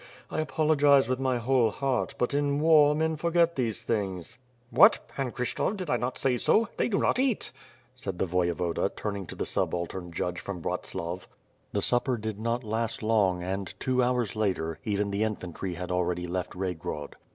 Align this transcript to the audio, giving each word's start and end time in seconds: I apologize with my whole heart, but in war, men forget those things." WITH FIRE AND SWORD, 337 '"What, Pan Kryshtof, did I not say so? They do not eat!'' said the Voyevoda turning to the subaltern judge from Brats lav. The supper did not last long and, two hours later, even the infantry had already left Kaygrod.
I 0.31 0.41
apologize 0.41 1.07
with 1.07 1.19
my 1.19 1.37
whole 1.37 1.69
heart, 1.69 2.15
but 2.17 2.33
in 2.33 2.59
war, 2.59 2.95
men 2.95 3.15
forget 3.17 3.55
those 3.55 3.83
things." 3.83 4.39
WITH 4.71 4.95
FIRE 4.95 5.25
AND 5.27 5.35
SWORD, 5.35 5.77
337 5.77 5.77
'"What, 5.77 5.77
Pan 5.77 5.77
Kryshtof, 5.77 5.77
did 5.77 5.89
I 5.91 5.97
not 5.97 6.17
say 6.17 6.37
so? 6.37 6.69
They 6.77 6.87
do 6.89 6.97
not 6.97 7.19
eat!'' 7.19 7.51
said 7.93 8.17
the 8.17 8.25
Voyevoda 8.25 8.89
turning 8.95 9.27
to 9.27 9.35
the 9.35 9.45
subaltern 9.45 10.11
judge 10.11 10.39
from 10.39 10.59
Brats 10.59 10.95
lav. 10.95 11.27
The 11.71 11.83
supper 11.83 12.17
did 12.17 12.39
not 12.39 12.63
last 12.63 13.03
long 13.03 13.43
and, 13.43 13.71
two 13.79 14.01
hours 14.01 14.35
later, 14.35 14.79
even 14.83 15.11
the 15.11 15.23
infantry 15.23 15.75
had 15.75 15.91
already 15.91 16.25
left 16.25 16.53
Kaygrod. 16.53 17.13